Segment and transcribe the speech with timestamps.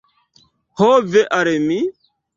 [0.81, 1.79] Ho ve al mi!